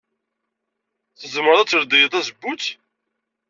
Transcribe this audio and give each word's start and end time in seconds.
Tzemred 1.19 1.59
ad 1.61 1.67
tledyed 1.69 2.11
tazewwut. 2.13 2.65